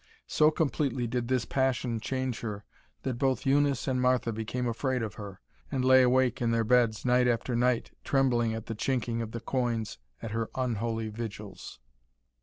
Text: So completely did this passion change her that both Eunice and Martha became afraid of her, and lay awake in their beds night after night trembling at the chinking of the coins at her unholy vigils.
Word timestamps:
So 0.25 0.49
completely 0.49 1.05
did 1.05 1.27
this 1.27 1.45
passion 1.45 1.99
change 1.99 2.39
her 2.39 2.65
that 3.03 3.19
both 3.19 3.45
Eunice 3.45 3.87
and 3.87 4.01
Martha 4.01 4.33
became 4.33 4.65
afraid 4.67 5.03
of 5.03 5.13
her, 5.13 5.39
and 5.71 5.85
lay 5.85 6.01
awake 6.01 6.41
in 6.41 6.49
their 6.49 6.63
beds 6.63 7.05
night 7.05 7.27
after 7.27 7.55
night 7.55 7.91
trembling 8.03 8.55
at 8.55 8.65
the 8.65 8.73
chinking 8.73 9.21
of 9.21 9.31
the 9.31 9.41
coins 9.41 9.99
at 10.19 10.31
her 10.31 10.49
unholy 10.55 11.09
vigils. 11.09 11.79